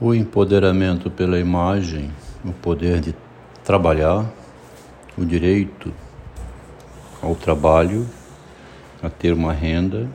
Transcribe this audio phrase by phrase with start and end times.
[0.00, 2.10] O empoderamento pela imagem,
[2.44, 3.14] o poder de
[3.62, 4.28] trabalhar,
[5.16, 5.94] o direito
[7.22, 8.04] ao trabalho,
[9.00, 10.08] a ter uma renda,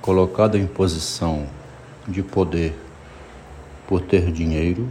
[0.00, 1.48] colocada em posição
[2.06, 2.72] de poder
[3.88, 4.88] por ter dinheiro,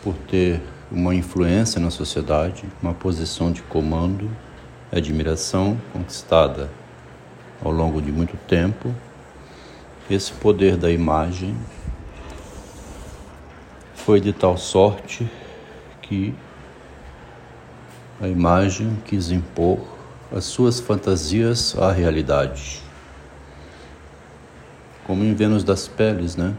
[0.00, 0.62] por ter
[0.92, 4.30] uma influência na sociedade, uma posição de comando,
[4.92, 6.70] admiração conquistada
[7.60, 8.94] ao longo de muito tempo.
[10.10, 11.54] Esse poder da imagem
[13.94, 15.30] foi de tal sorte
[16.00, 16.34] que
[18.18, 19.80] a imagem quis impor
[20.34, 22.82] as suas fantasias à realidade.
[25.04, 26.54] Como em Vênus das Peles, né?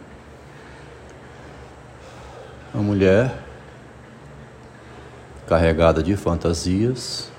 [2.71, 3.33] A mulher
[5.47, 7.31] carregada de fantasias,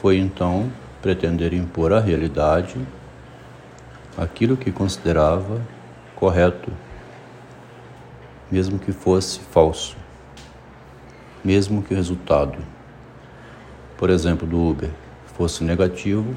[0.00, 2.76] foi então pretender impor à realidade
[4.16, 5.60] aquilo que considerava
[6.16, 6.72] correto,
[8.50, 9.96] mesmo que fosse falso,
[11.44, 12.58] mesmo que o resultado,
[13.96, 14.90] por exemplo, do Uber,
[15.36, 16.34] fosse negativo,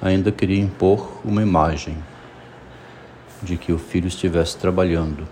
[0.00, 1.96] ainda queria impor uma imagem
[3.42, 5.26] de que o filho estivesse trabalhando,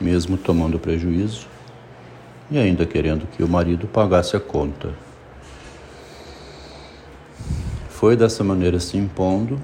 [0.00, 1.46] mesmo tomando prejuízo
[2.50, 4.92] e ainda querendo que o marido pagasse a conta.
[8.00, 9.60] Foi dessa maneira se impondo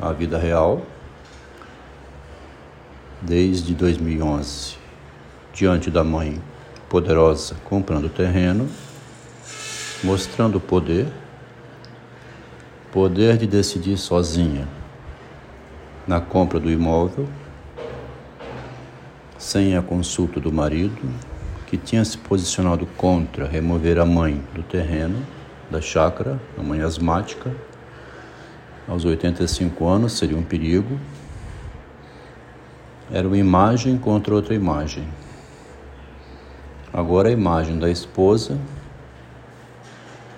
[0.00, 0.80] à vida real
[3.20, 4.78] desde 2011,
[5.52, 6.40] diante da mãe
[6.88, 8.66] poderosa comprando terreno,
[10.02, 11.08] mostrando o poder,
[12.90, 14.66] poder de decidir sozinha
[16.06, 17.28] na compra do imóvel,
[19.36, 21.02] sem a consulta do marido,
[21.66, 25.22] que tinha se posicionado contra remover a mãe do terreno,
[25.70, 27.54] da chácara, a mãe asmática.
[28.86, 30.98] Aos 85 anos seria um perigo.
[33.10, 35.06] Era uma imagem contra outra imagem.
[36.92, 38.58] Agora a imagem da esposa,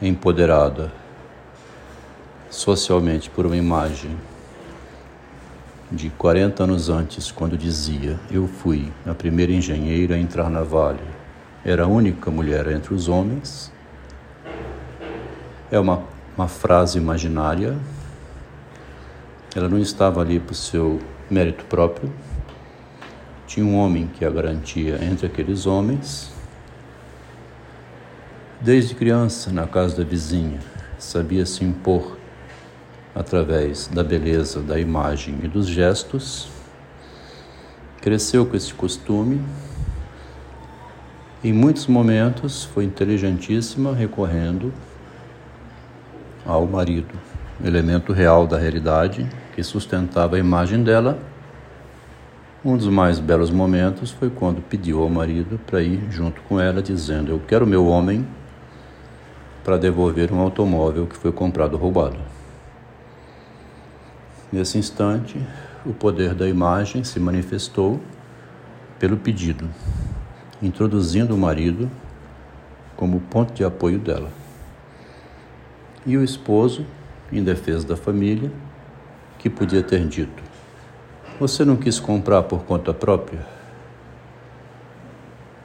[0.03, 0.93] empoderada
[2.49, 4.16] socialmente por uma imagem
[5.91, 11.21] de 40 anos antes, quando dizia: Eu fui a primeira engenheira a entrar na Vale
[11.65, 13.71] era a única mulher entre os homens.
[15.70, 16.03] É uma,
[16.36, 17.76] uma frase imaginária.
[19.54, 21.00] Ela não estava ali por seu
[21.31, 22.12] mérito próprio.
[23.47, 26.32] Tinha um homem que a garantia entre aqueles homens.
[28.60, 30.60] Desde criança, na casa da vizinha,
[30.98, 32.19] sabia se impor
[33.14, 36.48] através da beleza, da imagem e dos gestos.
[38.00, 39.41] Cresceu com esse costume
[41.42, 44.70] em muitos momentos foi inteligentíssima recorrendo
[46.45, 47.15] ao marido,
[47.65, 51.19] elemento real da realidade que sustentava a imagem dela.
[52.65, 56.83] Um dos mais belos momentos foi quando pediu ao marido para ir junto com ela,
[56.83, 58.27] dizendo: Eu quero meu homem
[59.65, 62.19] para devolver um automóvel que foi comprado roubado.
[64.53, 65.41] Nesse instante,
[65.87, 68.01] o poder da imagem se manifestou
[68.99, 69.69] pelo pedido
[70.62, 71.91] introduzindo o marido
[72.97, 74.31] como ponto de apoio dela.
[76.06, 76.87] E o esposo,
[77.31, 78.50] em defesa da família,
[79.38, 80.43] que podia ter dito:
[81.38, 83.47] Você não quis comprar por conta própria?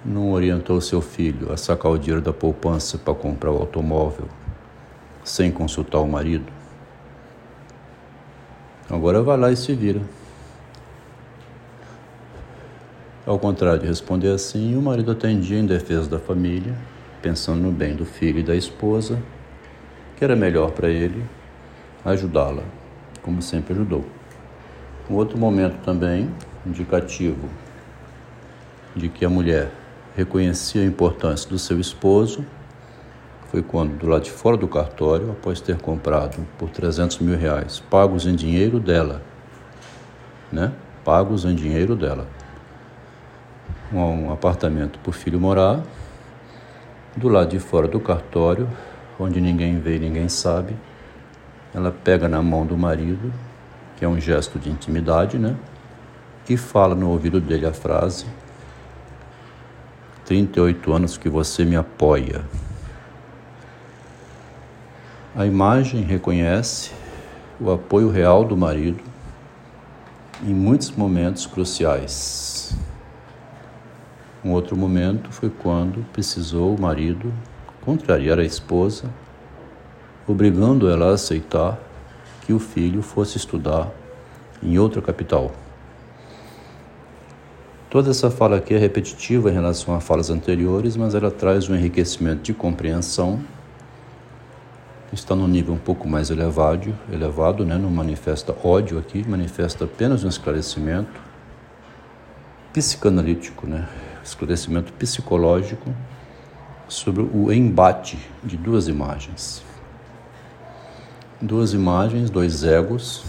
[0.03, 4.28] Não orientou seu filho a sacar o dinheiro da poupança para comprar o automóvel
[5.24, 6.51] sem consultar o marido?
[8.90, 10.01] Agora vai lá e se vira.
[13.25, 16.78] Ao contrário de responder assim, o marido atendia em defesa da família,
[17.22, 19.19] pensando no bem do filho e da esposa,
[20.15, 21.23] que era melhor para ele
[22.03, 22.63] ajudá-la,
[23.21, 24.05] como sempre ajudou.
[25.09, 26.29] Um outro momento também
[26.65, 27.49] indicativo
[28.95, 29.69] de que a mulher
[30.15, 32.45] reconhecia a importância do seu esposo
[33.51, 37.83] foi quando, do lado de fora do cartório, após ter comprado por 300 mil reais,
[37.89, 39.21] pagos em dinheiro dela,
[40.51, 40.71] né?
[41.03, 42.27] Pagos em dinheiro dela
[43.94, 45.81] um apartamento para o filho morar,
[47.15, 48.68] do lado de fora do cartório,
[49.19, 50.75] onde ninguém vê e ninguém sabe.
[51.73, 53.33] Ela pega na mão do marido,
[53.97, 55.56] que é um gesto de intimidade, né?
[56.47, 58.25] E fala no ouvido dele a frase:
[60.25, 62.44] 38 anos que você me apoia.
[65.35, 66.91] A imagem reconhece
[67.59, 69.03] o apoio real do marido
[70.44, 72.73] em muitos momentos cruciais.
[74.44, 77.33] Um outro momento foi quando precisou o marido
[77.85, 79.03] contrariar a esposa,
[80.27, 81.79] obrigando ela a aceitar
[82.41, 83.91] que o filho fosse estudar
[84.61, 85.51] em outra capital.
[87.91, 91.75] Toda essa fala aqui é repetitiva em relação a falas anteriores, mas ela traz um
[91.75, 93.39] enriquecimento de compreensão.
[95.13, 97.77] Está num nível um pouco mais elevado, elevado, né?
[97.77, 101.21] não manifesta ódio aqui, manifesta apenas um esclarecimento
[102.73, 103.87] psicanalítico, né?
[104.23, 105.93] esclarecimento psicológico
[106.87, 109.63] sobre o embate de duas imagens.
[111.41, 113.23] Duas imagens, dois egos,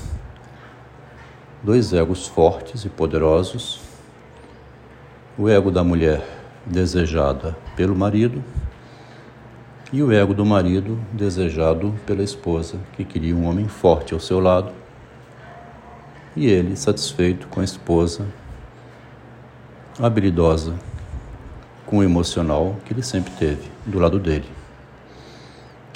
[1.63, 3.81] dois egos fortes e poderosos
[5.39, 6.27] o ego da mulher
[6.65, 8.43] desejada pelo marido
[9.93, 14.41] e o ego do marido desejado pela esposa, que queria um homem forte ao seu
[14.41, 14.73] lado,
[16.35, 18.27] e ele satisfeito com a esposa
[19.99, 20.75] habilidosa,
[21.87, 24.49] com o emocional que ele sempre teve do lado dele.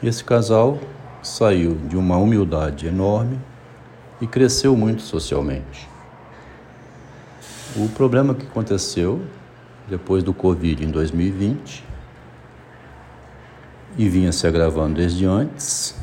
[0.02, 0.78] Esse casal
[1.22, 3.38] saiu de uma humildade enorme
[4.20, 5.88] e cresceu muito socialmente.
[7.76, 9.20] O problema que aconteceu
[9.88, 11.84] depois do Covid em 2020
[13.98, 15.94] e vinha se agravando desde antes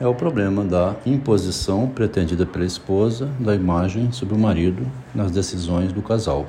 [0.00, 4.84] é o problema da imposição pretendida pela esposa da imagem sobre o marido
[5.14, 6.46] nas decisões do casal.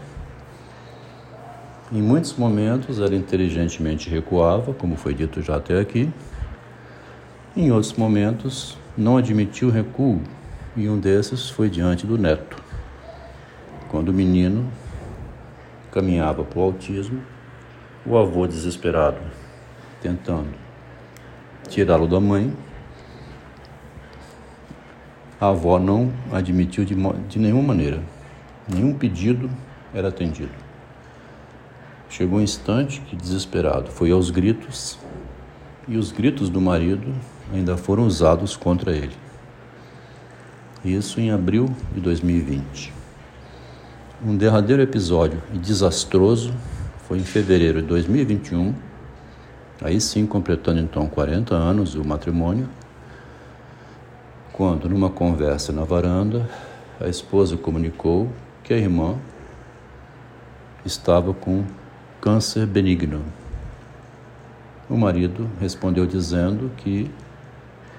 [1.94, 6.10] Em muitos momentos ela inteligentemente recuava, como foi dito já até aqui.
[7.56, 10.20] Em outros momentos não admitiu recuo,
[10.76, 12.58] e um desses foi diante do neto.
[13.92, 14.68] Quando o menino
[15.92, 17.22] caminhava para o autismo,
[18.04, 19.22] o avô desesperado,
[20.02, 20.50] tentando
[21.70, 22.52] tirá-lo da mãe,
[25.40, 26.96] a avó não admitiu de,
[27.30, 28.02] de nenhuma maneira,
[28.68, 29.48] nenhum pedido
[29.94, 30.73] era atendido.
[32.14, 35.00] Chegou um instante que, desesperado, foi aos gritos
[35.88, 37.12] e os gritos do marido
[37.52, 39.16] ainda foram usados contra ele.
[40.86, 42.94] Isso em abril de 2020.
[44.24, 46.54] Um derradeiro episódio e desastroso
[47.08, 48.76] foi em fevereiro de 2021,
[49.82, 52.70] aí sim completando então 40 anos o matrimônio,
[54.52, 56.48] quando numa conversa na varanda,
[57.02, 58.30] a esposa comunicou
[58.64, 59.16] que a irmã
[60.86, 61.64] estava com
[62.24, 63.22] câncer benigno.
[64.90, 67.12] O marido respondeu dizendo que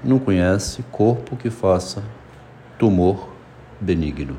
[0.02, 2.02] não conhece corpo que faça
[2.78, 3.28] tumor
[3.78, 4.34] benigno.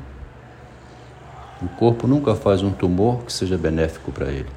[1.62, 4.50] O corpo nunca faz um tumor que seja benéfico para ele.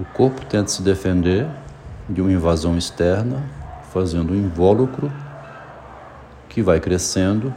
[0.00, 1.46] O corpo tenta se defender
[2.08, 3.44] de uma invasão externa,
[3.92, 5.08] fazendo um invólucro
[6.48, 7.54] que vai crescendo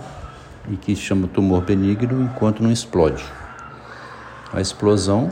[0.69, 3.25] e que chama tumor benigno enquanto não explode.
[4.53, 5.31] A explosão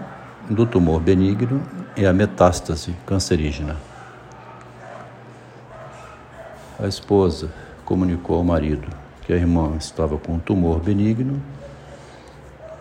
[0.50, 1.62] do tumor benigno
[1.96, 3.78] é a metástase cancerígena.
[6.80, 7.50] A esposa
[7.84, 8.88] comunicou ao marido
[9.22, 11.42] que a irmã estava com um tumor benigno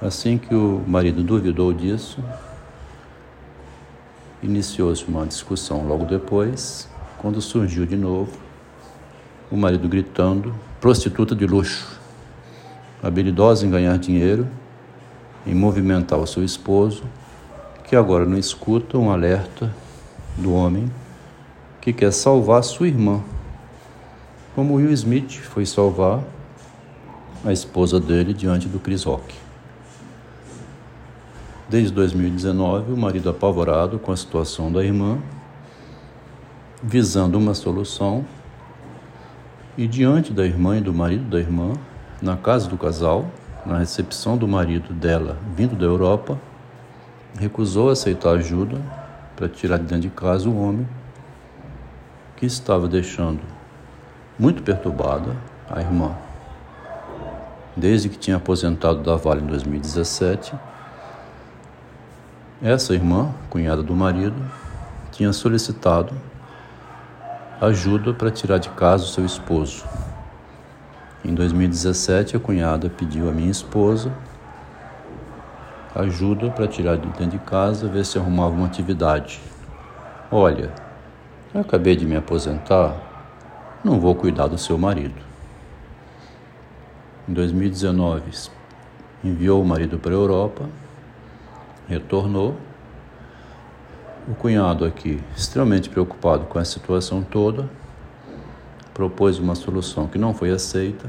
[0.05, 2.23] Assim que o marido duvidou disso,
[4.43, 6.87] iniciou-se uma discussão logo depois,
[7.17, 8.31] quando surgiu de novo
[9.51, 11.99] o marido gritando: prostituta de luxo,
[13.03, 14.47] habilidosa em ganhar dinheiro,
[15.47, 17.05] em movimentar o seu esposo,
[17.95, 19.73] que agora não escuta um alerta
[20.37, 20.91] do homem
[21.81, 23.23] que quer salvar sua irmã,
[24.53, 26.21] como Will Smith foi salvar
[27.45, 29.33] a esposa dele diante do Chris Rock.
[31.69, 35.19] Desde 2019, o marido apavorado com a situação da irmã,
[36.83, 38.25] visando uma solução,
[39.79, 41.75] e diante da irmã e do marido da irmã,
[42.21, 43.25] na casa do casal,
[43.65, 46.37] na recepção do marido dela vindo da Europa,
[47.39, 48.81] recusou aceitar ajuda
[49.37, 50.89] para tirar de dentro de casa o homem
[52.37, 53.41] que estava deixando
[54.39, 55.37] muito perturbada
[55.69, 56.15] a irmã.
[57.77, 60.55] Desde que tinha aposentado da Vale em 2017,
[62.63, 64.37] essa irmã, cunhada do marido,
[65.11, 66.15] tinha solicitado
[67.61, 69.85] ajuda para tirar de casa o seu esposo.
[71.25, 74.13] Em 2017, a cunhada pediu à minha esposa
[75.95, 79.41] ajuda para tirar de dentro de casa, ver se arrumava uma atividade.
[80.31, 80.73] Olha,
[81.55, 82.97] eu acabei de me aposentar,
[83.85, 85.23] não vou cuidar do seu marido.
[87.29, 88.23] Em 2019,
[89.23, 90.65] enviou o marido para a Europa
[91.89, 92.57] retornou.
[94.27, 97.69] O cunhado aqui, extremamente preocupado com a situação toda,
[98.95, 101.09] propôs uma solução que não foi aceita.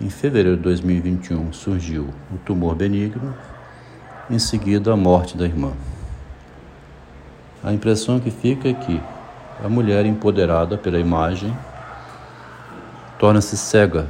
[0.00, 3.36] Em fevereiro de 2021 surgiu o tumor benigno,
[4.30, 5.72] em seguida a morte da irmã.
[7.62, 8.98] A impressão que fica é que
[9.62, 11.54] a mulher empoderada pela imagem
[13.18, 14.08] torna-se cega,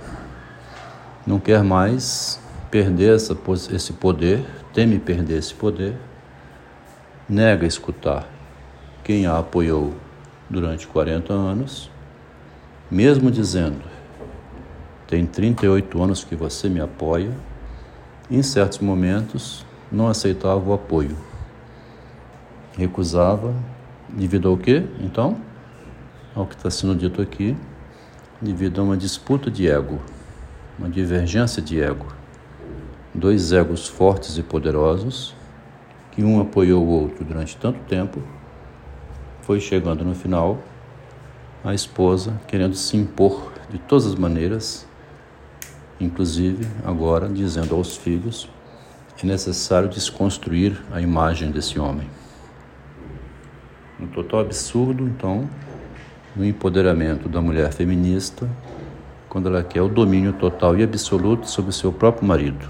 [1.27, 3.37] não quer mais perder essa,
[3.73, 5.97] esse poder, teme perder esse poder,
[7.29, 8.29] nega escutar
[9.03, 9.93] quem a apoiou
[10.49, 11.91] durante 40 anos,
[12.89, 13.83] mesmo dizendo:
[15.11, 17.33] tem 38 anos que você me apoia,
[18.31, 21.17] em certos momentos não aceitava o apoio.
[22.79, 23.53] Recusava
[24.09, 24.85] devido ao quê?
[25.01, 25.37] Então,
[26.33, 27.57] ao que está sendo dito aqui,
[28.41, 29.99] devido a uma disputa de ego,
[30.79, 32.07] uma divergência de ego.
[33.13, 35.35] Dois egos fortes e poderosos,
[36.13, 38.23] que um apoiou o outro durante tanto tempo,
[39.43, 40.59] foi chegando no final
[41.65, 44.89] a esposa querendo se impor de todas as maneiras
[46.01, 48.49] inclusive agora dizendo aos filhos:
[49.23, 52.09] é necessário desconstruir a imagem desse homem.
[54.01, 55.49] Um total absurdo, então,
[56.35, 58.49] no empoderamento da mulher feminista,
[59.29, 62.67] quando ela quer o domínio total e absoluto sobre seu próprio marido.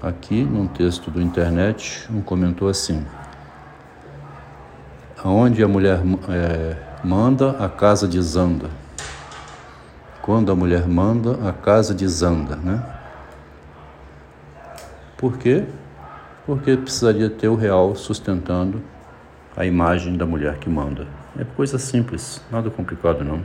[0.00, 3.04] Aqui, num texto do internet, um comentou assim:
[5.22, 8.70] Aonde a mulher é, manda, a casa desanda.
[10.28, 12.84] Quando a mulher manda, a casa desanda, né?
[15.16, 15.64] Por quê?
[16.44, 18.82] Porque precisaria ter o real sustentando
[19.56, 21.06] a imagem da mulher que manda.
[21.38, 23.40] É coisa simples, nada complicado não.